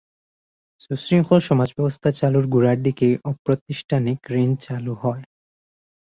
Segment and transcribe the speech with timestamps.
[0.81, 5.23] সুশৃঙ্খল সমাজব্যবস্থা চালুর গোড়ার দিকেই অপ্রাতিষ্ঠানিক ঋণ চালু হয়।